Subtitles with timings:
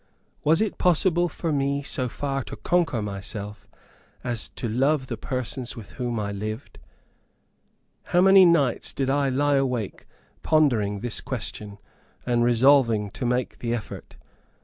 [0.43, 3.67] Was it possible for me so far to conquer myself,
[4.23, 6.79] as to love the persons with whom I lived?
[8.05, 10.07] How many nights did I lie awake
[10.41, 11.77] pondering this question,
[12.25, 14.15] and resolving to make the effort.